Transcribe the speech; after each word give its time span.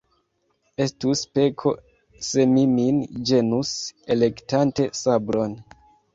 Estus 0.85 1.19
peko, 1.37 1.73
se 2.29 2.47
mi 2.55 2.65
min 2.73 2.99
ĝenus, 3.33 3.75
elektante 4.19 4.91
sabron. 5.05 5.57